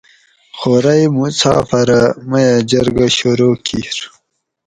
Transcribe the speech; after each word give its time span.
خورئی 0.57 1.03
مسافرہ 1.17 2.01
میہ 2.29 2.51
جرگہ 2.69 3.07
شروع 3.17 3.55
کیر 3.65 3.97